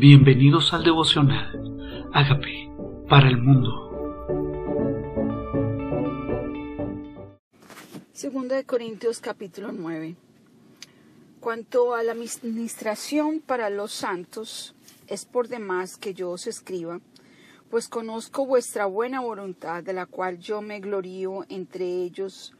Bienvenidos 0.00 0.72
al 0.72 0.82
devocional. 0.82 2.08
Hágame 2.14 2.72
para 3.06 3.28
el 3.28 3.36
mundo. 3.36 3.68
Segunda 8.14 8.56
de 8.56 8.64
Corintios 8.64 9.20
capítulo 9.20 9.72
9. 9.72 10.16
Cuanto 11.38 11.94
a 11.94 12.02
la 12.02 12.12
administración 12.12 13.42
para 13.44 13.68
los 13.68 13.92
santos, 13.92 14.74
es 15.06 15.26
por 15.26 15.48
demás 15.48 15.98
que 15.98 16.14
yo 16.14 16.30
os 16.30 16.46
escriba, 16.46 17.02
pues 17.68 17.86
conozco 17.86 18.46
vuestra 18.46 18.86
buena 18.86 19.20
voluntad, 19.20 19.84
de 19.84 19.92
la 19.92 20.06
cual 20.06 20.38
yo 20.38 20.62
me 20.62 20.80
glorío 20.80 21.44
entre 21.50 21.84
ellos, 21.84 22.54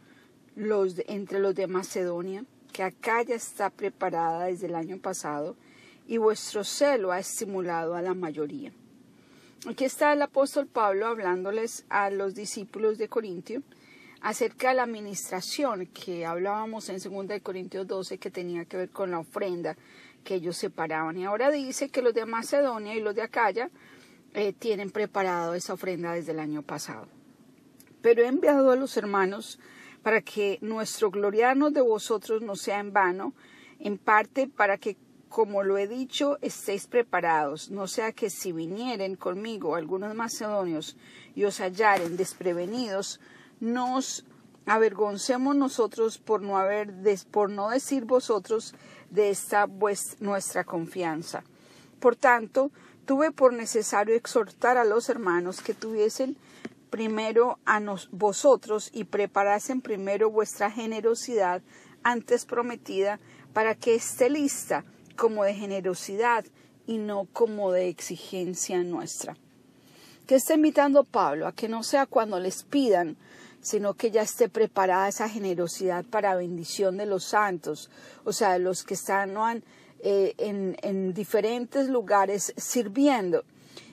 los 0.57 0.95
entre 1.09 1.38
los 1.38 1.54
de 1.54 1.68
Macedonia, 1.68 2.45
que 2.70 2.82
acá 2.82 3.22
ya 3.22 3.34
está 3.34 3.70
preparada 3.70 4.45
desde 4.45 4.66
el 4.66 4.75
año 4.75 4.98
pasado, 4.98 5.57
y 6.11 6.19
vuestro 6.19 6.64
celo 6.64 7.13
ha 7.13 7.21
estimulado 7.21 7.95
a 7.95 8.03
la 8.03 8.14
mayoría. 8.14 8.73
Aquí 9.68 9.85
está 9.85 10.13
el 10.13 10.23
apóstol 10.23 10.67
Pablo 10.67 11.07
hablándoles 11.07 11.85
a 11.89 12.11
los 12.11 12.35
discípulos 12.35 12.99
de 12.99 13.07
Corintio 13.07 13.63
acerca 14.21 14.71
de 14.71 14.75
la 14.75 14.82
administración 14.82 15.87
que 15.87 16.27
hablábamos 16.27 16.89
en 16.89 16.99
2 16.99 17.41
Corintios 17.45 17.87
12 17.87 18.18
que 18.18 18.29
tenía 18.29 18.65
que 18.65 18.77
ver 18.77 18.91
con 18.91 19.13
la 19.13 19.21
ofrenda 19.21 19.77
que 20.25 20.35
ellos 20.35 20.57
separaban. 20.57 21.17
Y 21.17 21.27
ahora 21.27 21.49
dice 21.49 21.91
que 21.91 22.03
los 22.03 22.13
de 22.13 22.27
Macedonia 22.27 22.96
y 22.96 23.01
los 23.01 23.15
de 23.15 23.23
Acaya 23.23 23.71
eh, 24.35 24.53
tienen 24.53 24.90
preparado 24.90 25.54
esa 25.54 25.75
ofrenda 25.75 26.13
desde 26.13 26.32
el 26.32 26.40
año 26.40 26.63
pasado. 26.63 27.07
Pero 28.03 28.25
he 28.25 28.27
enviado 28.27 28.73
a 28.73 28.77
los 28.77 28.96
hermanos 28.96 29.61
para 30.03 30.23
que 30.23 30.59
nuestro 30.61 31.13
gloriarnos 31.13 31.73
de 31.73 31.82
vosotros 31.82 32.42
no 32.42 32.56
sea 32.56 32.81
en 32.81 32.92
vano, 32.92 33.33
en 33.79 33.97
parte 33.97 34.48
para 34.48 34.77
que 34.77 34.97
como 35.30 35.62
lo 35.62 35.78
he 35.78 35.86
dicho, 35.86 36.39
estéis 36.42 36.89
preparados, 36.89 37.70
no 37.70 37.86
sea 37.86 38.11
que 38.11 38.31
si 38.31 38.50
vinieren 38.50 39.14
conmigo 39.14 39.77
algunos 39.77 40.12
macedonios 40.17 40.97
y 41.37 41.45
os 41.45 41.61
hallaren 41.61 42.17
desprevenidos, 42.17 43.20
nos 43.61 44.27
avergoncemos 44.67 45.55
nosotros 45.55 46.19
por 46.19 46.42
no 46.42 46.59
haber 46.59 46.92
por 47.31 47.48
no 47.48 47.70
decir 47.70 48.06
vosotros 48.06 48.75
de 49.11 49.31
esta 49.31 49.69
nuestra 50.19 50.64
confianza. 50.64 51.44
Por 52.00 52.17
tanto, 52.17 52.72
tuve 53.06 53.31
por 53.31 53.53
necesario 53.53 54.17
exhortar 54.17 54.78
a 54.78 54.84
los 54.84 55.09
hermanos 55.09 55.61
que 55.61 55.75
tuviesen 55.75 56.37
primero 56.91 57.61
a 57.65 57.81
vosotros 58.11 58.91
y 58.92 59.05
preparasen 59.05 59.81
primero 59.81 60.28
vuestra 60.28 60.72
generosidad 60.72 61.62
antes 62.03 62.47
prometida 62.47 63.20
para 63.53 63.77
que 63.77 63.94
esté 63.94 64.28
lista 64.28 64.84
como 65.21 65.45
de 65.45 65.53
generosidad 65.53 66.47
y 66.87 66.97
no 66.97 67.27
como 67.35 67.73
de 67.73 67.89
exigencia 67.89 68.83
nuestra. 68.83 69.37
¿Qué 70.27 70.37
está 70.37 70.55
invitando 70.55 71.05
Pablo? 71.05 71.47
A 71.47 71.53
que 71.53 71.69
no 71.69 71.83
sea 71.83 72.07
cuando 72.07 72.41
les 72.41 72.62
pidan, 72.62 73.19
sino 73.61 73.93
que 73.93 74.11
ya 74.11 74.23
esté 74.23 74.49
preparada 74.49 75.09
esa 75.09 75.29
generosidad 75.29 76.07
para 76.07 76.37
bendición 76.37 76.97
de 76.97 77.05
los 77.05 77.25
santos, 77.25 77.91
o 78.25 78.33
sea, 78.33 78.55
de 78.55 78.61
los 78.61 78.83
que 78.83 78.95
están 78.95 79.62
eh, 79.99 80.33
en, 80.39 80.79
en 80.81 81.12
diferentes 81.12 81.91
lugares 81.91 82.55
sirviendo. 82.57 83.45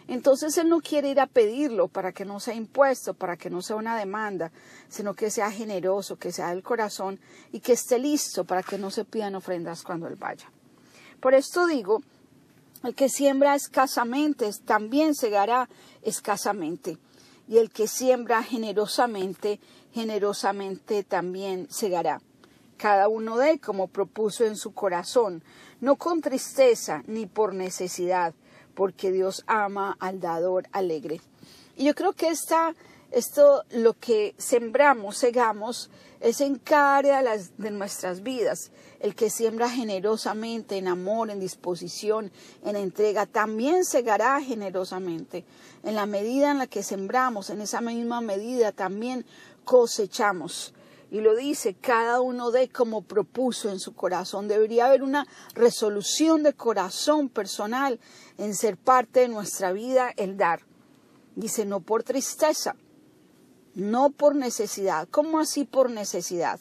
Entonces 0.07 0.57
Él 0.57 0.69
no 0.69 0.79
quiere 0.79 1.09
ir 1.09 1.19
a 1.19 1.27
pedirlo 1.27 1.89
para 1.89 2.13
que 2.13 2.23
no 2.23 2.39
sea 2.39 2.53
impuesto, 2.53 3.13
para 3.13 3.35
que 3.35 3.49
no 3.49 3.61
sea 3.61 3.75
una 3.75 3.97
demanda, 3.97 4.53
sino 4.87 5.13
que 5.13 5.29
sea 5.29 5.51
generoso, 5.51 6.15
que 6.15 6.31
sea 6.31 6.51
del 6.51 6.63
corazón 6.63 7.19
y 7.51 7.59
que 7.59 7.73
esté 7.73 7.99
listo 7.99 8.45
para 8.45 8.63
que 8.63 8.77
no 8.77 8.91
se 8.91 9.03
pidan 9.03 9.35
ofrendas 9.35 9.83
cuando 9.83 10.07
Él 10.07 10.15
vaya. 10.15 10.49
Por 11.19 11.33
esto 11.33 11.65
digo, 11.65 12.01
el 12.83 12.93
que 12.95 13.09
siembra 13.09 13.55
escasamente 13.55 14.49
también 14.65 15.15
segará 15.15 15.69
escasamente, 16.01 16.97
y 17.47 17.57
el 17.57 17.71
que 17.71 17.87
siembra 17.87 18.43
generosamente, 18.43 19.59
generosamente 19.93 21.03
también 21.03 21.67
segará. 21.71 22.21
Cada 22.77 23.07
uno 23.07 23.37
de 23.37 23.59
como 23.59 23.87
propuso 23.87 24.45
en 24.45 24.55
su 24.55 24.73
corazón, 24.73 25.43
no 25.81 25.95
con 25.95 26.21
tristeza 26.21 27.01
ni 27.07 27.25
por 27.25 27.55
necesidad, 27.55 28.35
porque 28.75 29.11
Dios 29.11 29.43
ama 29.47 29.97
al 29.99 30.19
dador 30.19 30.67
alegre. 30.71 31.19
Y 31.75 31.85
yo 31.85 31.95
creo 31.95 32.13
que 32.13 32.27
esta 32.29 32.75
esto, 33.11 33.63
lo 33.71 33.93
que 33.93 34.35
sembramos, 34.37 35.17
segamos, 35.17 35.89
es 36.19 36.41
en 36.41 36.55
cada 36.55 37.01
de, 37.57 37.71
nuestras 37.71 38.21
vidas. 38.21 38.71
El 38.99 39.13
que 39.13 39.29
siembra 39.29 39.69
generosamente, 39.69 40.77
en 40.77 40.87
amor, 40.87 41.29
en 41.29 41.39
disposición, 41.39 42.31
en 42.63 42.75
entrega, 42.75 43.25
también 43.25 43.85
segará 43.85 44.41
generosamente. 44.41 45.45
En 45.83 45.95
la 45.95 46.05
medida 46.05 46.51
en 46.51 46.57
la 46.57 46.67
que 46.67 46.81
sembramos, 46.81 47.49
en 47.49 47.61
esa 47.61 47.81
misma 47.81 48.21
medida 48.21 48.71
también 48.71 49.25
cosechamos. 49.65 50.73
Y 51.09 51.21
lo 51.21 51.35
dice, 51.35 51.73
cada 51.73 52.19
uno 52.21 52.51
de 52.51 52.69
como 52.69 53.01
propuso 53.01 53.69
en 53.69 53.79
su 53.79 53.93
corazón. 53.93 54.47
Debería 54.47 54.87
haber 54.87 55.03
una 55.03 55.25
resolución 55.53 56.43
de 56.43 56.53
corazón 56.53 57.29
personal 57.29 57.99
en 58.37 58.53
ser 58.53 58.77
parte 58.77 59.21
de 59.21 59.27
nuestra 59.29 59.71
vida, 59.71 60.11
el 60.17 60.37
dar. 60.37 60.61
Dice, 61.35 61.65
no 61.65 61.79
por 61.79 62.03
tristeza, 62.03 62.75
no 63.73 64.09
por 64.09 64.35
necesidad. 64.35 65.07
¿Cómo 65.09 65.39
así 65.39 65.63
por 65.63 65.91
necesidad? 65.91 66.59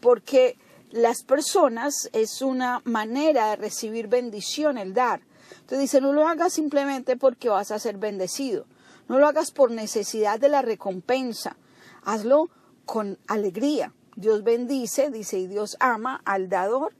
Porque 0.00 0.58
las 0.96 1.22
personas 1.22 2.08
es 2.12 2.40
una 2.40 2.80
manera 2.84 3.50
de 3.50 3.56
recibir 3.56 4.08
bendición 4.08 4.78
el 4.78 4.94
dar. 4.94 5.20
Entonces 5.50 5.78
dice, 5.78 6.00
no 6.00 6.12
lo 6.12 6.26
hagas 6.26 6.54
simplemente 6.54 7.16
porque 7.16 7.48
vas 7.48 7.70
a 7.70 7.78
ser 7.78 7.98
bendecido. 7.98 8.66
No 9.08 9.18
lo 9.18 9.26
hagas 9.26 9.50
por 9.50 9.70
necesidad 9.70 10.40
de 10.40 10.48
la 10.48 10.62
recompensa. 10.62 11.56
Hazlo 12.02 12.48
con 12.84 13.18
alegría. 13.28 13.92
Dios 14.16 14.42
bendice, 14.42 15.10
dice, 15.10 15.38
y 15.38 15.46
Dios 15.46 15.76
ama 15.80 16.22
al 16.24 16.48
dador 16.48 16.94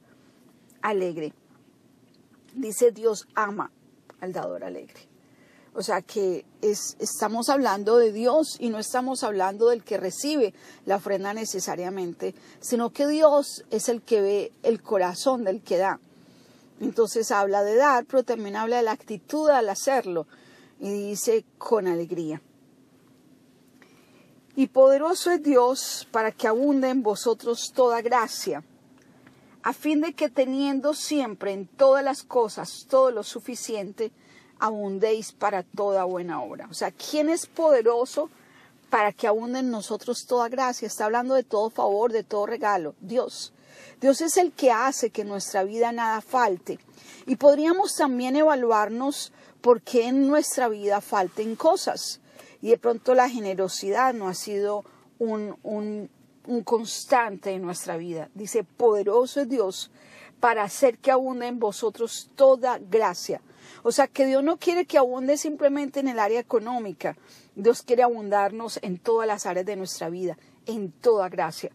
alegre. 0.81 1.33
Dice, 2.53 2.91
Dios 2.91 3.27
ama 3.33 3.71
al 4.21 4.31
dador 4.31 4.63
alegre. 4.63 5.01
O 5.79 5.83
sea 5.83 6.01
que 6.01 6.43
es, 6.63 6.97
estamos 6.97 7.49
hablando 7.49 7.97
de 7.97 8.11
Dios 8.11 8.57
y 8.59 8.69
no 8.69 8.79
estamos 8.79 9.23
hablando 9.23 9.69
del 9.69 9.83
que 9.83 9.97
recibe 9.97 10.55
la 10.87 10.95
ofrenda 10.95 11.35
necesariamente, 11.35 12.33
sino 12.59 12.89
que 12.89 13.07
Dios 13.07 13.63
es 13.69 13.87
el 13.87 14.01
que 14.01 14.21
ve 14.21 14.51
el 14.63 14.81
corazón 14.81 15.43
del 15.43 15.61
que 15.61 15.77
da. 15.77 15.99
Entonces 16.79 17.29
habla 17.29 17.61
de 17.61 17.75
dar, 17.75 18.07
pero 18.07 18.23
también 18.23 18.55
habla 18.55 18.77
de 18.77 18.81
la 18.81 18.91
actitud 18.93 19.51
al 19.51 19.69
hacerlo 19.69 20.25
y 20.79 20.89
dice 21.09 21.45
con 21.59 21.85
alegría. 21.85 22.41
Y 24.55 24.69
poderoso 24.69 25.29
es 25.29 25.43
Dios 25.43 26.07
para 26.09 26.31
que 26.31 26.47
abunde 26.47 26.89
en 26.89 27.03
vosotros 27.03 27.71
toda 27.71 28.01
gracia, 28.01 28.63
a 29.61 29.73
fin 29.73 30.01
de 30.01 30.13
que 30.13 30.29
teniendo 30.29 30.95
siempre 30.95 31.53
en 31.53 31.67
todas 31.67 32.03
las 32.03 32.23
cosas 32.23 32.87
todo 32.89 33.11
lo 33.11 33.21
suficiente, 33.21 34.11
abundéis 34.59 35.31
para 35.31 35.63
toda 35.63 36.03
buena 36.03 36.41
obra. 36.41 36.67
O 36.69 36.73
sea, 36.73 36.91
¿quién 36.91 37.29
es 37.29 37.45
poderoso 37.45 38.29
para 38.89 39.11
que 39.11 39.27
abunde 39.27 39.59
en 39.59 39.69
nosotros 39.69 40.25
toda 40.25 40.49
gracia? 40.49 40.87
Está 40.87 41.05
hablando 41.05 41.35
de 41.35 41.43
todo 41.43 41.69
favor, 41.69 42.11
de 42.11 42.23
todo 42.23 42.45
regalo. 42.45 42.95
Dios. 43.01 43.53
Dios 44.01 44.21
es 44.21 44.37
el 44.37 44.51
que 44.51 44.71
hace 44.71 45.09
que 45.09 45.21
en 45.21 45.29
nuestra 45.29 45.63
vida 45.63 45.91
nada 45.91 46.21
falte. 46.21 46.79
Y 47.25 47.35
podríamos 47.35 47.95
también 47.95 48.35
evaluarnos 48.35 49.31
por 49.61 49.81
qué 49.81 50.07
en 50.07 50.27
nuestra 50.27 50.69
vida 50.69 51.01
falten 51.01 51.55
cosas. 51.55 52.19
Y 52.61 52.69
de 52.69 52.77
pronto 52.77 53.13
la 53.13 53.29
generosidad 53.29 54.13
no 54.13 54.27
ha 54.27 54.33
sido 54.33 54.83
un, 55.19 55.57
un, 55.63 56.09
un 56.45 56.63
constante 56.63 57.51
en 57.51 57.61
nuestra 57.61 57.97
vida. 57.97 58.29
Dice, 58.33 58.63
poderoso 58.63 59.41
es 59.41 59.49
Dios 59.49 59.91
para 60.39 60.63
hacer 60.63 60.99
que 60.99 61.11
abunde 61.11 61.47
en 61.47 61.59
vosotros 61.59 62.29
toda 62.35 62.77
gracia 62.77 63.41
o 63.83 63.91
sea 63.91 64.07
que 64.07 64.25
Dios 64.25 64.43
no 64.43 64.57
quiere 64.57 64.85
que 64.85 64.97
abunde 64.97 65.37
simplemente 65.37 65.99
en 65.99 66.07
el 66.07 66.19
área 66.19 66.39
económica. 66.39 67.17
Dios 67.55 67.81
quiere 67.81 68.03
abundarnos 68.03 68.79
en 68.81 68.97
todas 68.97 69.27
las 69.27 69.45
áreas 69.45 69.65
de 69.65 69.75
nuestra 69.75 70.09
vida, 70.09 70.37
en 70.65 70.91
toda 70.91 71.29
gracia. 71.29 71.71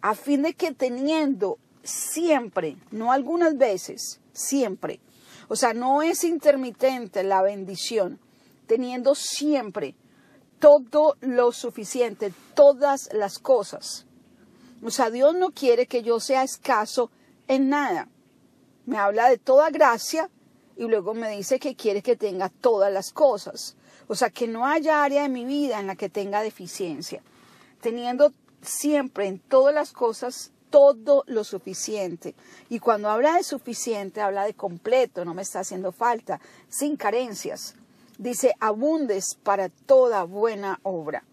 A 0.00 0.14
fin 0.14 0.42
de 0.42 0.54
que 0.54 0.72
teniendo 0.72 1.58
siempre, 1.82 2.76
no 2.90 3.12
algunas 3.12 3.56
veces, 3.56 4.20
siempre. 4.32 5.00
O 5.48 5.56
sea, 5.56 5.74
no 5.74 6.02
es 6.02 6.24
intermitente 6.24 7.22
la 7.22 7.42
bendición, 7.42 8.18
teniendo 8.66 9.14
siempre 9.14 9.94
todo 10.58 11.16
lo 11.20 11.52
suficiente, 11.52 12.32
todas 12.54 13.08
las 13.12 13.38
cosas. 13.38 14.06
O 14.82 14.90
sea, 14.90 15.10
Dios 15.10 15.34
no 15.34 15.50
quiere 15.50 15.86
que 15.86 16.02
yo 16.02 16.20
sea 16.20 16.42
escaso 16.42 17.10
en 17.48 17.68
nada. 17.68 18.08
Me 18.84 18.98
habla 18.98 19.28
de 19.28 19.38
toda 19.38 19.70
gracia 19.70 20.30
y 20.76 20.84
luego 20.84 21.14
me 21.14 21.30
dice 21.30 21.58
que 21.58 21.74
quiere 21.74 22.02
que 22.02 22.16
tenga 22.16 22.48
todas 22.48 22.92
las 22.92 23.12
cosas. 23.12 23.76
O 24.08 24.14
sea, 24.14 24.30
que 24.30 24.46
no 24.46 24.66
haya 24.66 25.02
área 25.02 25.22
de 25.22 25.28
mi 25.28 25.44
vida 25.44 25.80
en 25.80 25.86
la 25.86 25.96
que 25.96 26.08
tenga 26.08 26.42
deficiencia. 26.42 27.22
Teniendo 27.80 28.32
siempre 28.62 29.26
en 29.26 29.38
todas 29.38 29.74
las 29.74 29.92
cosas 29.92 30.52
todo 30.70 31.24
lo 31.26 31.44
suficiente. 31.44 32.34
Y 32.68 32.78
cuando 32.78 33.08
habla 33.08 33.36
de 33.36 33.42
suficiente, 33.42 34.20
habla 34.20 34.44
de 34.44 34.54
completo, 34.54 35.24
no 35.24 35.34
me 35.34 35.42
está 35.42 35.60
haciendo 35.60 35.92
falta, 35.92 36.40
sin 36.68 36.96
carencias. 36.96 37.74
Dice, 38.18 38.54
abundes 38.60 39.34
para 39.42 39.68
toda 39.68 40.24
buena 40.24 40.80
obra. 40.82 41.24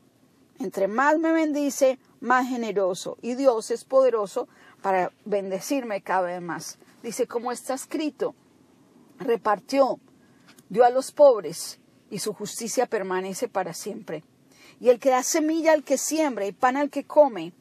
Entre 0.60 0.88
más 0.88 1.18
me 1.18 1.32
bendice, 1.32 2.00
más 2.22 2.48
generoso. 2.48 3.18
Y 3.22 3.36
Dios 3.36 3.72
es 3.72 3.84
poderoso 3.84 4.48
para 4.82 5.12
bendecirme 5.26 6.02
cada 6.02 6.28
vez 6.28 6.42
más. 6.42 6.78
Dice, 7.02 7.28
como 7.28 7.52
está 7.52 7.74
escrito, 7.74 8.36
repartió, 9.24 10.00
dio 10.70 10.86
a 10.86 10.90
los 10.90 11.12
pobres, 11.12 11.80
y 12.10 12.20
su 12.20 12.34
justicia 12.34 12.86
permanece 12.86 13.48
para 13.48 13.74
siempre. 13.74 14.24
Y 14.80 14.90
el 14.90 15.00
que 15.00 15.10
da 15.10 15.24
semilla 15.24 15.74
al 15.74 15.84
que 15.84 15.98
siembra 15.98 16.46
y 16.46 16.52
pan 16.52 16.78
al 16.78 16.90
que 16.90 17.06
come, 17.06 17.54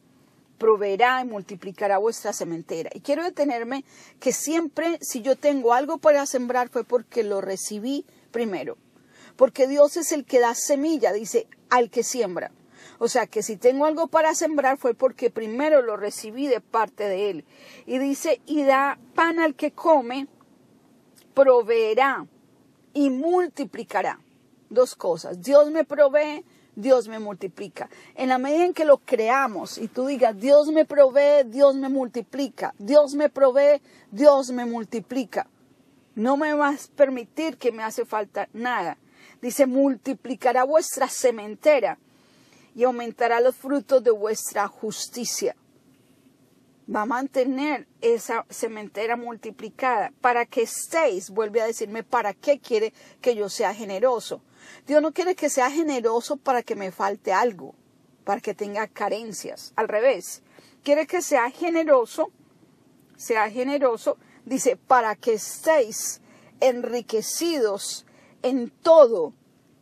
proveerá 0.59 1.21
y 1.21 1.25
multiplicará 1.25 1.97
vuestra 1.97 2.33
sementera. 2.33 2.89
Y 2.93 3.01
quiero 3.01 3.23
detenerme 3.23 3.83
que 4.19 4.31
siempre 4.31 4.99
si 5.01 5.21
yo 5.21 5.35
tengo 5.35 5.73
algo 5.73 5.97
para 5.97 6.25
sembrar 6.25 6.69
fue 6.69 6.83
porque 6.83 7.23
lo 7.23 7.41
recibí 7.41 8.05
primero. 8.31 8.77
Porque 9.35 9.67
Dios 9.67 9.97
es 9.97 10.11
el 10.11 10.25
que 10.25 10.39
da 10.39 10.53
semilla, 10.53 11.11
dice, 11.11 11.47
al 11.69 11.89
que 11.89 12.03
siembra. 12.03 12.51
O 12.99 13.07
sea 13.07 13.25
que 13.27 13.41
si 13.41 13.57
tengo 13.57 13.85
algo 13.85 14.07
para 14.07 14.35
sembrar 14.35 14.77
fue 14.77 14.93
porque 14.93 15.29
primero 15.29 15.81
lo 15.81 15.97
recibí 15.97 16.47
de 16.47 16.61
parte 16.61 17.09
de 17.09 17.29
Él. 17.31 17.45
Y 17.85 17.97
dice, 17.97 18.39
y 18.45 18.63
da 18.63 18.99
pan 19.15 19.39
al 19.39 19.55
que 19.55 19.71
come, 19.71 20.27
proveerá 21.33 22.25
y 22.93 23.09
multiplicará. 23.09 24.19
Dos 24.69 24.95
cosas. 24.95 25.41
Dios 25.41 25.69
me 25.69 25.83
provee, 25.83 26.43
Dios 26.75 27.07
me 27.07 27.19
multiplica. 27.19 27.89
En 28.15 28.29
la 28.29 28.37
medida 28.37 28.65
en 28.65 28.73
que 28.73 28.85
lo 28.85 28.97
creamos 28.97 29.77
y 29.77 29.87
tú 29.87 30.07
digas, 30.07 30.39
Dios 30.39 30.71
me 30.71 30.85
provee, 30.85 31.43
Dios 31.45 31.75
me 31.75 31.89
multiplica. 31.89 32.73
Dios 32.79 33.13
me 33.13 33.29
provee, 33.29 33.81
Dios 34.11 34.51
me 34.51 34.65
multiplica. 34.65 35.47
No 36.15 36.37
me 36.37 36.53
vas 36.53 36.85
a 36.85 36.95
permitir 36.95 37.57
que 37.57 37.71
me 37.71 37.83
hace 37.83 38.05
falta 38.05 38.47
nada. 38.53 38.97
Dice, 39.41 39.65
multiplicará 39.65 40.63
vuestra 40.63 41.07
sementera 41.07 41.97
y 42.75 42.83
aumentará 42.83 43.39
los 43.41 43.55
frutos 43.55 44.03
de 44.03 44.11
vuestra 44.11 44.67
justicia. 44.67 45.55
Va 46.87 47.03
a 47.03 47.05
mantener 47.05 47.87
esa 48.01 48.45
sementera 48.49 49.15
multiplicada 49.15 50.11
para 50.19 50.45
que 50.45 50.63
estéis, 50.63 51.29
vuelve 51.29 51.61
a 51.61 51.67
decirme, 51.67 52.03
¿para 52.03 52.33
qué 52.33 52.59
quiere 52.59 52.93
que 53.21 53.35
yo 53.35 53.47
sea 53.49 53.73
generoso? 53.73 54.41
Dios 54.85 55.01
no 55.01 55.13
quiere 55.13 55.35
que 55.35 55.49
sea 55.49 55.71
generoso 55.71 56.35
para 56.35 56.61
que 56.61 56.75
me 56.75 56.91
falte 56.91 57.31
algo, 57.31 57.73
para 58.25 58.41
que 58.41 58.53
tenga 58.53 58.87
carencias. 58.87 59.71
Al 59.77 59.87
revés, 59.87 60.43
quiere 60.83 61.07
que 61.07 61.21
sea 61.21 61.49
generoso, 61.51 62.31
sea 63.15 63.49
generoso, 63.49 64.17
dice, 64.45 64.75
para 64.75 65.15
que 65.15 65.33
estéis 65.33 66.21
enriquecidos 66.59 68.05
en 68.41 68.69
todo, 68.69 69.33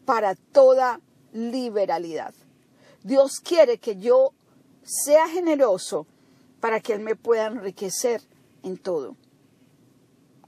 para 0.05 0.35
toda 0.35 0.99
liberalidad. 1.33 2.33
Dios 3.03 3.39
quiere 3.39 3.79
que 3.79 3.97
yo 3.97 4.33
sea 4.83 5.27
generoso 5.27 6.05
para 6.61 6.79
que 6.79 6.93
Él 6.93 7.01
me 7.01 7.17
pueda 7.17 7.47
enriquecer 7.47 8.21
en 8.63 8.77
todo. 8.77 9.17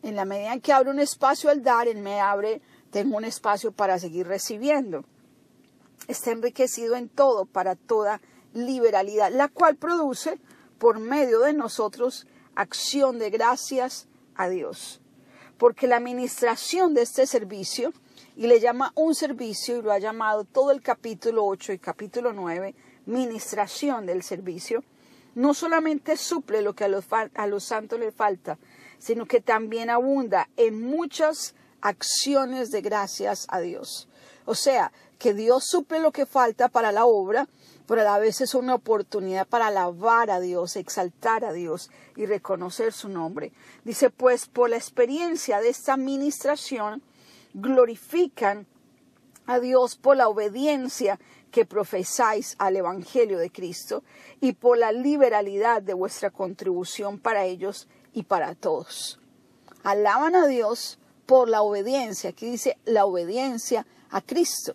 En 0.01 0.15
la 0.15 0.23
medida 0.23 0.53
en 0.53 0.61
que 0.61 0.71
abro 0.71 0.91
un 0.91 0.99
espacio 0.99 1.49
al 1.49 1.63
dar, 1.63 1.87
Él 1.89 1.97
me 1.97 2.21
abre, 2.21 2.61
tengo 2.91 3.17
un 3.17 3.25
espacio 3.25 3.73
para 3.73 3.99
seguir 3.99 4.27
recibiendo. 4.27 5.03
Está 6.07 6.31
enriquecido 6.31 6.95
en 6.95 7.09
todo 7.09 7.45
para 7.45 7.75
toda 7.75 8.21
liberalidad, 8.53 9.31
la 9.31 9.49
cual 9.49 9.75
produce 9.75 10.39
por 10.77 10.99
medio 10.99 11.39
de 11.39 11.53
nosotros 11.53 12.27
acción 12.55 13.17
de 13.17 13.29
gracias 13.29 14.07
a 14.35 14.47
Dios. 14.49 15.01
Porque 15.57 15.87
la 15.87 15.97
administración 15.97 16.93
de 16.93 17.01
este 17.01 17.25
servicio 17.25 17.93
y 18.35 18.47
le 18.47 18.59
llama 18.59 18.91
un 18.95 19.15
servicio 19.15 19.77
y 19.77 19.81
lo 19.81 19.91
ha 19.91 19.99
llamado 19.99 20.43
todo 20.43 20.71
el 20.71 20.81
capítulo 20.81 21.45
8 21.45 21.73
y 21.73 21.79
capítulo 21.79 22.33
9, 22.33 22.75
ministración 23.05 24.05
del 24.05 24.23
servicio, 24.23 24.83
no 25.35 25.53
solamente 25.53 26.17
suple 26.17 26.61
lo 26.61 26.73
que 26.73 26.83
a 26.83 26.87
los, 26.87 27.05
a 27.11 27.47
los 27.47 27.63
santos 27.63 27.99
les 27.99 28.13
falta, 28.13 28.57
sino 28.99 29.25
que 29.25 29.41
también 29.41 29.89
abunda 29.89 30.49
en 30.57 30.81
muchas 30.81 31.55
acciones 31.81 32.71
de 32.71 32.81
gracias 32.81 33.45
a 33.49 33.59
Dios. 33.59 34.07
O 34.45 34.55
sea, 34.55 34.91
que 35.19 35.33
Dios 35.33 35.65
suple 35.65 35.99
lo 35.99 36.11
que 36.11 36.25
falta 36.25 36.69
para 36.69 36.91
la 36.91 37.05
obra, 37.05 37.47
pero 37.87 38.01
a 38.01 38.03
la 38.03 38.19
vez 38.19 38.41
es 38.41 38.55
una 38.55 38.75
oportunidad 38.75 39.47
para 39.47 39.67
alabar 39.67 40.31
a 40.31 40.39
Dios, 40.39 40.75
exaltar 40.75 41.45
a 41.45 41.53
Dios 41.53 41.89
y 42.15 42.25
reconocer 42.25 42.93
su 42.93 43.09
nombre. 43.09 43.51
Dice, 43.83 44.09
pues 44.09 44.47
por 44.47 44.69
la 44.69 44.77
experiencia 44.77 45.59
de 45.59 45.69
esta 45.69 45.93
administración, 45.93 47.01
glorifican 47.53 48.67
a 49.45 49.59
Dios 49.59 49.95
por 49.95 50.17
la 50.17 50.27
obediencia 50.27 51.19
que 51.53 51.65
profesáis 51.65 52.55
al 52.57 52.75
Evangelio 52.77 53.37
de 53.37 53.51
Cristo 53.51 54.03
y 54.41 54.53
por 54.53 54.75
la 54.75 54.91
liberalidad 54.91 55.83
de 55.83 55.93
vuestra 55.93 56.31
contribución 56.31 57.19
para 57.19 57.45
ellos 57.45 57.87
y 58.11 58.23
para 58.23 58.55
todos. 58.55 59.19
Alaban 59.83 60.35
a 60.35 60.47
Dios 60.47 60.97
por 61.27 61.47
la 61.47 61.61
obediencia, 61.61 62.31
aquí 62.31 62.49
dice 62.49 62.77
la 62.85 63.05
obediencia 63.05 63.85
a 64.09 64.21
Cristo. 64.21 64.73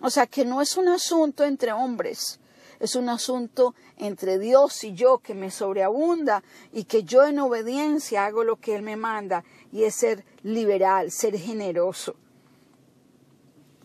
O 0.00 0.10
sea 0.10 0.26
que 0.26 0.44
no 0.44 0.60
es 0.60 0.76
un 0.76 0.88
asunto 0.88 1.44
entre 1.44 1.70
hombres, 1.72 2.40
es 2.80 2.96
un 2.96 3.08
asunto 3.08 3.76
entre 3.96 4.40
Dios 4.40 4.82
y 4.82 4.94
yo 4.94 5.18
que 5.18 5.34
me 5.34 5.52
sobreabunda 5.52 6.42
y 6.72 6.84
que 6.84 7.04
yo 7.04 7.24
en 7.24 7.38
obediencia 7.38 8.26
hago 8.26 8.42
lo 8.42 8.56
que 8.56 8.74
Él 8.74 8.82
me 8.82 8.96
manda 8.96 9.44
y 9.72 9.84
es 9.84 9.94
ser 9.94 10.24
liberal, 10.42 11.12
ser 11.12 11.38
generoso. 11.38 12.16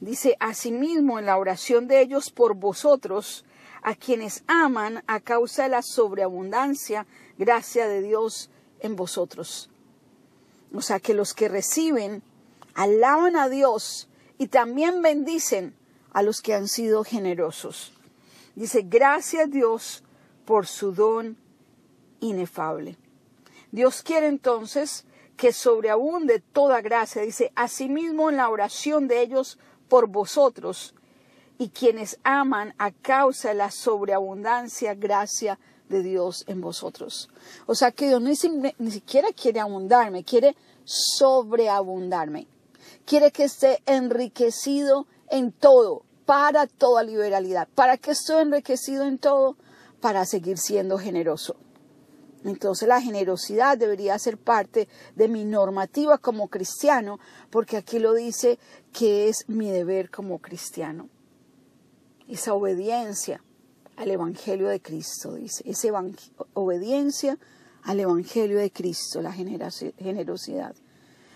Dice, 0.04 0.36
asimismo 0.42 1.18
en 1.18 1.26
la 1.26 1.38
oración 1.38 1.88
de 1.88 2.02
ellos 2.02 2.30
por 2.30 2.56
vosotros, 2.56 3.46
a 3.82 3.96
quienes 3.96 4.44
aman 4.48 5.02
a 5.08 5.22
causa 5.22 5.64
de 5.64 5.70
la 5.70 5.82
sobreabundancia, 5.82 7.08
gracia 7.38 7.88
de 7.88 8.02
Dios 8.02 8.50
en 8.82 8.98
vosotros. 8.98 9.70
O 10.74 10.82
sea 10.82 11.00
que 11.00 11.14
los 11.14 11.34
que 11.34 11.48
reciben 11.48 12.22
alaban 12.74 13.38
a 13.38 13.48
Dios 13.48 14.10
y 14.38 14.48
también 14.48 15.02
bendicen 15.02 15.74
a 16.12 16.22
los 16.22 16.42
que 16.42 16.54
han 16.54 16.68
sido 16.68 17.06
generosos. 17.06 17.94
Dice, 18.56 18.82
gracias 18.82 19.50
Dios 19.50 20.04
por 20.44 20.68
su 20.68 20.92
don 20.92 21.38
inefable. 22.20 22.98
Dios 23.72 24.04
quiere 24.04 24.28
entonces 24.28 25.06
que 25.38 25.54
sobreabunde 25.54 26.40
toda 26.40 26.82
gracia. 26.82 27.22
Dice, 27.22 27.54
asimismo 27.56 28.30
en 28.30 28.38
la 28.38 28.50
oración 28.50 29.08
de 29.08 29.22
ellos 29.22 29.58
por 29.94 30.08
vosotros 30.08 30.96
y 31.60 31.70
quienes 31.70 32.18
aman 32.24 32.74
a 32.80 32.90
causa 32.90 33.50
de 33.50 33.54
la 33.54 33.70
sobreabundancia 33.70 34.96
gracia 34.96 35.60
de 35.88 36.02
Dios 36.02 36.46
en 36.48 36.62
vosotros. 36.62 37.30
O 37.68 37.76
sea 37.76 37.92
que 37.92 38.08
Dios 38.08 38.20
ni, 38.20 38.74
ni 38.80 38.90
siquiera 38.90 39.28
quiere 39.40 39.60
abundarme, 39.60 40.24
quiere 40.24 40.56
sobreabundarme. 40.84 42.48
Quiere 43.06 43.30
que 43.30 43.44
esté 43.44 43.84
enriquecido 43.86 45.06
en 45.30 45.52
todo, 45.52 46.02
para 46.26 46.66
toda 46.66 47.04
liberalidad. 47.04 47.68
¿Para 47.76 47.98
qué 47.98 48.12
estoy 48.14 48.42
enriquecido 48.42 49.04
en 49.04 49.20
todo? 49.20 49.58
Para 50.02 50.26
seguir 50.26 50.58
siendo 50.58 50.98
generoso. 50.98 51.56
Entonces 52.44 52.88
la 52.88 53.02
generosidad 53.02 53.78
debería 53.78 54.20
ser 54.20 54.38
parte 54.38 54.88
de 55.16 55.28
mi 55.28 55.46
normativa 55.46 56.18
como 56.18 56.50
cristiano, 56.50 57.20
porque 57.50 57.78
aquí 57.78 58.00
lo 58.00 58.14
dice 58.14 58.60
que 58.92 59.30
es 59.30 59.48
mi 59.48 59.72
deber 59.72 60.10
como 60.10 60.40
cristiano. 60.40 61.10
Esa 62.28 62.54
obediencia 62.54 63.42
al 63.96 64.12
Evangelio 64.12 64.68
de 64.68 64.82
Cristo, 64.82 65.36
dice, 65.36 65.64
esa 65.70 65.90
obediencia 66.54 67.38
al 67.84 68.00
Evangelio 68.00 68.58
de 68.58 68.72
Cristo, 68.72 69.22
la 69.22 69.32
generosidad. 69.32 70.76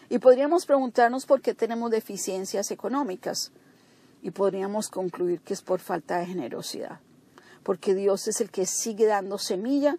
Y 0.09 0.19
podríamos 0.19 0.65
preguntarnos 0.65 1.25
por 1.25 1.41
qué 1.41 1.53
tenemos 1.53 1.91
deficiencias 1.91 2.71
económicas 2.71 3.51
y 4.21 4.31
podríamos 4.31 4.89
concluir 4.89 5.41
que 5.41 5.53
es 5.53 5.61
por 5.61 5.79
falta 5.79 6.17
de 6.19 6.25
generosidad, 6.25 6.99
porque 7.63 7.93
Dios 7.93 8.27
es 8.27 8.41
el 8.41 8.49
que 8.49 8.65
sigue 8.65 9.05
dando 9.05 9.37
semilla 9.37 9.97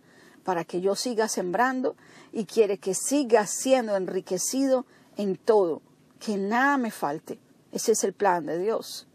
para 0.49 0.65
que 0.65 0.81
yo 0.81 0.97
siga 0.97 1.29
sembrando 1.29 1.95
y 2.33 2.47
quiere 2.47 2.79
que 2.79 2.95
siga 2.95 3.47
siendo 3.47 3.95
enriquecido 3.97 4.87
en 5.19 5.37
todo, 5.37 5.83
que 6.21 6.39
nada 6.39 6.79
me 6.79 6.91
falte. 6.91 7.39
Ese 7.71 7.93
es 7.93 8.03
el 8.03 8.15
plan 8.15 8.47
de 8.47 8.59
Dios. 8.59 9.07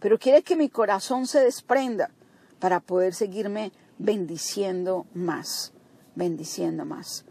Pero 0.00 0.18
quiere 0.18 0.42
que 0.42 0.56
mi 0.56 0.70
corazón 0.70 1.26
se 1.26 1.40
desprenda 1.40 2.10
para 2.58 2.80
poder 2.80 3.12
seguirme 3.12 3.70
bendiciendo 3.98 5.04
más, 5.12 5.74
bendiciendo 6.14 6.86
más. 6.86 7.26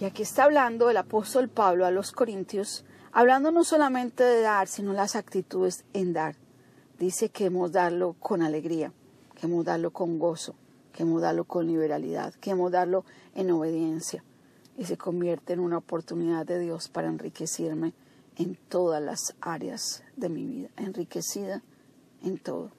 Y 0.00 0.04
aquí 0.04 0.24
está 0.24 0.42
hablando 0.42 0.90
el 0.90 0.96
apóstol 0.96 1.48
Pablo 1.48 1.86
a 1.86 1.92
los 1.92 2.10
Corintios 2.10 2.84
hablando 3.12 3.52
no 3.52 3.62
solamente 3.62 4.24
de 4.24 4.40
dar, 4.40 4.66
sino 4.66 4.92
las 4.94 5.14
actitudes 5.14 5.84
en 5.92 6.12
dar. 6.12 6.34
Dice 6.98 7.28
que 7.28 7.44
hemos 7.44 7.70
darlo 7.70 8.16
con 8.18 8.42
alegría, 8.42 8.92
que 9.36 9.46
hemos 9.46 9.64
darlo 9.64 9.92
con 9.92 10.18
gozo, 10.18 10.56
queremos 10.92 11.22
darlo 11.22 11.44
con 11.44 11.66
liberalidad, 11.66 12.34
queremos 12.34 12.72
darlo 12.72 13.04
en 13.34 13.50
obediencia 13.50 14.24
y 14.76 14.84
se 14.84 14.96
convierte 14.96 15.52
en 15.52 15.60
una 15.60 15.78
oportunidad 15.78 16.46
de 16.46 16.58
Dios 16.58 16.88
para 16.88 17.08
enriquecerme 17.08 17.92
en 18.36 18.56
todas 18.68 19.02
las 19.02 19.34
áreas 19.40 20.02
de 20.16 20.28
mi 20.28 20.44
vida, 20.46 20.68
enriquecida 20.76 21.62
en 22.22 22.38
todo. 22.38 22.70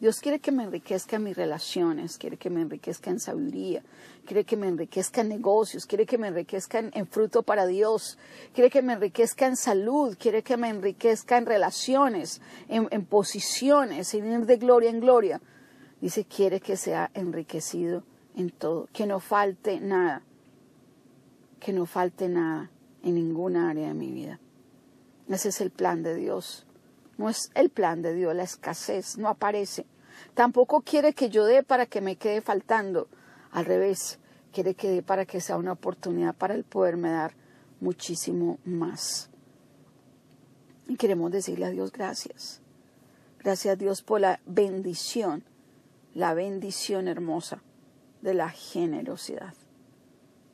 Dios 0.00 0.20
quiere 0.20 0.38
que 0.38 0.50
me 0.50 0.64
enriquezca 0.64 1.16
en 1.16 1.24
mis 1.24 1.36
relaciones, 1.36 2.16
quiere 2.16 2.38
que 2.38 2.48
me 2.48 2.62
enriquezca 2.62 3.10
en 3.10 3.20
sabiduría, 3.20 3.82
quiere 4.24 4.44
que 4.44 4.56
me 4.56 4.66
enriquezca 4.66 5.20
en 5.20 5.28
negocios, 5.28 5.84
quiere 5.84 6.06
que 6.06 6.16
me 6.16 6.28
enriquezca 6.28 6.78
en, 6.78 7.06
fruto 7.06 7.42
para 7.42 7.66
Dios, 7.66 8.16
quiere 8.54 8.70
que 8.70 8.80
me 8.80 8.94
enriquezca 8.94 9.46
en 9.46 9.56
salud, 9.56 10.16
quiere 10.18 10.42
que 10.42 10.56
me 10.56 10.70
enriquezca 10.70 11.36
en 11.36 11.44
relaciones, 11.44 12.40
en, 12.68 12.88
en 12.90 13.04
posiciones, 13.04 14.14
en 14.14 14.32
ir 14.32 14.46
de 14.46 14.56
gloria 14.56 14.88
en 14.88 15.00
gloria. 15.00 15.40
Dice, 16.00 16.24
quiere 16.24 16.60
que 16.60 16.76
sea 16.76 17.10
enriquecido 17.14 18.04
en 18.36 18.50
todo, 18.50 18.88
que 18.92 19.06
no 19.06 19.20
falte 19.20 19.80
nada, 19.80 20.22
que 21.58 21.72
no 21.72 21.86
falte 21.86 22.28
nada 22.28 22.70
en 23.02 23.14
ninguna 23.14 23.70
área 23.70 23.88
de 23.88 23.94
mi 23.94 24.10
vida. 24.10 24.40
Ese 25.28 25.50
es 25.50 25.60
el 25.60 25.70
plan 25.70 26.02
de 26.02 26.14
Dios. 26.16 26.66
No 27.18 27.28
es 27.28 27.50
el 27.54 27.70
plan 27.70 28.02
de 28.02 28.14
Dios, 28.14 28.34
la 28.34 28.44
escasez 28.44 29.18
no 29.18 29.28
aparece. 29.28 29.84
Tampoco 30.34 30.80
quiere 30.80 31.12
que 31.12 31.28
yo 31.28 31.44
dé 31.44 31.62
para 31.62 31.86
que 31.86 32.00
me 32.00 32.16
quede 32.16 32.40
faltando. 32.40 33.08
Al 33.50 33.66
revés, 33.66 34.18
quiere 34.52 34.74
que 34.74 34.90
dé 34.90 35.02
para 35.02 35.26
que 35.26 35.40
sea 35.40 35.56
una 35.56 35.72
oportunidad 35.72 36.34
para 36.34 36.54
el 36.54 36.64
poderme 36.64 37.10
dar 37.10 37.34
muchísimo 37.80 38.58
más. 38.64 39.30
Y 40.88 40.96
queremos 40.96 41.30
decirle 41.30 41.66
a 41.66 41.70
Dios 41.70 41.92
gracias. 41.92 42.60
Gracias 43.38 43.72
a 43.72 43.76
Dios 43.76 44.02
por 44.02 44.20
la 44.20 44.40
bendición, 44.46 45.44
la 46.14 46.34
bendición 46.34 47.08
hermosa 47.08 47.62
de 48.22 48.34
la 48.34 48.50
generosidad. 48.50 49.54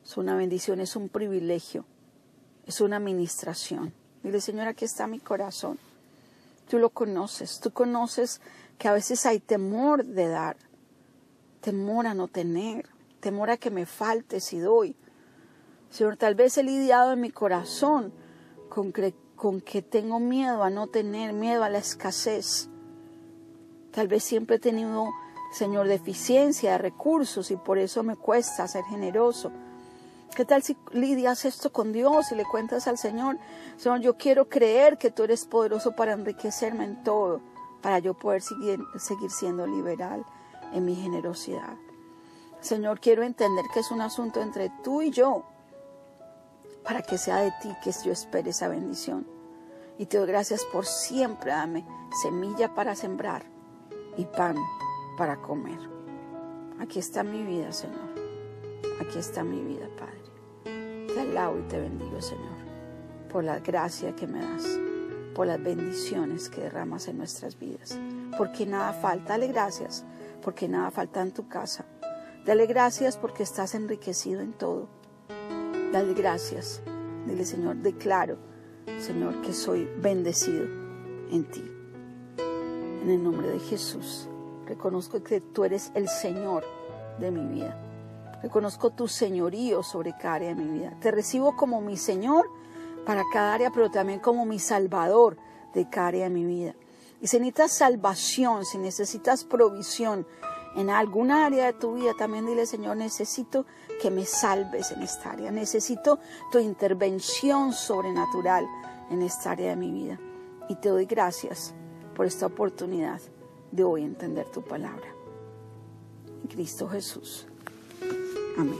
Es 0.03 0.17
una 0.17 0.35
bendición, 0.35 0.79
es 0.79 0.95
un 0.95 1.09
privilegio, 1.09 1.85
es 2.65 2.79
una 2.81 2.97
administración. 2.97 3.93
Dile, 4.23 4.39
Señor, 4.41 4.67
aquí 4.67 4.85
está 4.85 5.07
mi 5.07 5.19
corazón. 5.19 5.77
Tú 6.69 6.79
lo 6.79 6.89
conoces, 6.89 7.59
tú 7.59 7.71
conoces 7.71 8.41
que 8.77 8.87
a 8.87 8.93
veces 8.93 9.25
hay 9.25 9.39
temor 9.39 10.05
de 10.05 10.27
dar, 10.27 10.57
temor 11.61 12.07
a 12.07 12.13
no 12.13 12.27
tener, 12.27 12.87
temor 13.19 13.49
a 13.49 13.57
que 13.57 13.71
me 13.71 13.85
falte 13.85 14.39
si 14.39 14.59
doy. 14.59 14.95
Señor, 15.89 16.17
tal 16.17 16.35
vez 16.35 16.57
he 16.57 16.63
lidiado 16.63 17.13
en 17.13 17.21
mi 17.21 17.31
corazón 17.31 18.13
con 18.69 18.91
que, 18.91 19.13
con 19.35 19.61
que 19.61 19.81
tengo 19.81 20.19
miedo 20.19 20.63
a 20.63 20.69
no 20.69 20.87
tener, 20.87 21.33
miedo 21.33 21.63
a 21.63 21.69
la 21.69 21.79
escasez. 21.79 22.69
Tal 23.91 24.07
vez 24.07 24.23
siempre 24.23 24.57
he 24.57 24.59
tenido, 24.59 25.07
Señor, 25.51 25.87
deficiencia 25.87 26.73
de 26.73 26.77
recursos 26.77 27.51
y 27.51 27.55
por 27.55 27.77
eso 27.77 28.03
me 28.03 28.15
cuesta 28.15 28.67
ser 28.67 28.83
generoso. 28.85 29.51
¿Qué 30.35 30.45
tal 30.45 30.61
si 30.61 30.77
lidias 30.91 31.45
esto 31.45 31.71
con 31.71 31.91
Dios 31.91 32.31
y 32.31 32.35
le 32.35 32.43
cuentas 32.45 32.87
al 32.87 32.97
Señor, 32.97 33.37
Señor, 33.77 34.01
yo 34.01 34.17
quiero 34.17 34.49
creer 34.49 34.97
que 34.97 35.09
tú 35.09 35.23
eres 35.23 35.45
poderoso 35.45 35.95
para 35.95 36.13
enriquecerme 36.13 36.83
en 36.83 37.03
todo, 37.03 37.41
para 37.81 37.99
yo 37.99 38.13
poder 38.13 38.41
seguir, 38.41 38.79
seguir 38.99 39.31
siendo 39.31 39.65
liberal 39.65 40.23
en 40.73 40.85
mi 40.85 40.95
generosidad? 40.95 41.75
Señor, 42.59 42.99
quiero 42.99 43.23
entender 43.23 43.65
que 43.73 43.79
es 43.79 43.89
un 43.89 44.01
asunto 44.01 44.41
entre 44.41 44.71
tú 44.83 45.01
y 45.01 45.11
yo, 45.11 45.43
para 46.83 47.01
que 47.01 47.17
sea 47.17 47.37
de 47.37 47.51
ti 47.61 47.73
que 47.83 47.91
yo 48.03 48.11
espere 48.11 48.51
esa 48.51 48.67
bendición. 48.67 49.25
Y 49.97 50.05
te 50.05 50.17
doy 50.17 50.27
gracias 50.27 50.63
por 50.65 50.85
siempre 50.85 51.51
dame 51.51 51.83
semilla 52.21 52.75
para 52.75 52.95
sembrar 52.95 53.43
y 54.17 54.25
pan 54.25 54.55
para 55.17 55.41
comer. 55.41 55.79
Aquí 56.79 56.99
está 56.99 57.23
mi 57.23 57.43
vida, 57.43 57.73
Señor. 57.73 58.07
Aquí 59.01 59.17
está 59.17 59.43
mi 59.43 59.61
vida, 59.63 59.89
Padre. 59.97 61.07
Te 61.07 61.19
alabo 61.19 61.57
y 61.57 61.63
te 61.63 61.79
bendigo, 61.79 62.21
Señor, 62.21 62.55
por 63.29 63.43
la 63.43 63.59
gracia 63.59 64.15
que 64.15 64.27
me 64.27 64.39
das, 64.39 64.79
por 65.33 65.47
las 65.47 65.61
bendiciones 65.61 66.49
que 66.49 66.61
derramas 66.61 67.07
en 67.07 67.17
nuestras 67.17 67.57
vidas. 67.57 67.99
Porque 68.37 68.65
nada 68.65 68.93
falta, 68.93 69.33
dale 69.33 69.47
gracias, 69.47 70.05
porque 70.41 70.67
nada 70.67 70.91
falta 70.91 71.21
en 71.21 71.31
tu 71.31 71.47
casa. 71.47 71.85
Dale 72.45 72.67
gracias 72.67 73.17
porque 73.17 73.43
estás 73.43 73.73
enriquecido 73.75 74.41
en 74.41 74.53
todo. 74.53 74.87
Dale 75.91 76.13
gracias. 76.13 76.81
Dile, 77.25 77.43
Señor, 77.43 77.77
declaro, 77.77 78.37
Señor, 78.99 79.41
que 79.41 79.51
soy 79.51 79.89
bendecido 79.99 80.63
en 81.31 81.43
ti. 81.49 81.63
En 83.01 83.09
el 83.09 83.23
nombre 83.23 83.49
de 83.49 83.59
Jesús, 83.59 84.29
reconozco 84.67 85.23
que 85.23 85.41
tú 85.41 85.63
eres 85.63 85.91
el 85.95 86.07
Señor 86.07 86.63
de 87.19 87.31
mi 87.31 87.45
vida 87.45 87.87
Reconozco 88.41 88.91
tu 88.91 89.07
señorío 89.07 89.81
sobre 89.81 90.13
cada 90.13 90.35
área 90.35 90.49
de 90.49 90.55
mi 90.55 90.79
vida. 90.79 90.93
Te 91.01 91.11
recibo 91.11 91.55
como 91.55 91.81
mi 91.81 91.97
Señor 91.97 92.49
para 93.05 93.23
cada 93.33 93.53
área, 93.53 93.71
pero 93.71 93.89
también 93.89 94.19
como 94.19 94.45
mi 94.45 94.59
Salvador 94.59 95.37
de 95.73 95.89
cada 95.89 96.07
área 96.07 96.23
de 96.25 96.29
mi 96.29 96.45
vida. 96.45 96.75
Y 97.19 97.27
si 97.27 97.39
necesitas 97.39 97.71
salvación, 97.71 98.63
si 98.63 98.77
necesitas 98.77 99.43
provisión 99.43 100.27
en 100.75 100.91
alguna 100.91 101.47
área 101.47 101.65
de 101.65 101.73
tu 101.73 101.95
vida, 101.95 102.11
también 102.15 102.45
dile, 102.45 102.67
Señor, 102.67 102.97
necesito 102.97 103.65
que 103.99 104.11
me 104.11 104.25
salves 104.25 104.91
en 104.91 105.01
esta 105.01 105.31
área. 105.31 105.51
Necesito 105.51 106.19
tu 106.51 106.59
intervención 106.59 107.73
sobrenatural 107.73 108.67
en 109.09 109.23
esta 109.23 109.51
área 109.51 109.71
de 109.71 109.75
mi 109.77 109.91
vida. 109.91 110.19
Y 110.69 110.75
te 110.75 110.89
doy 110.89 111.05
gracias 111.05 111.73
por 112.13 112.27
esta 112.27 112.45
oportunidad 112.45 113.19
de 113.77 113.83
hoy 113.83 114.03
entender 114.03 114.47
tu 114.47 114.61
palabra. 114.61 115.07
En 116.41 116.47
Cristo 116.49 116.89
Jesús. 116.89 117.45
Amén. 118.57 118.79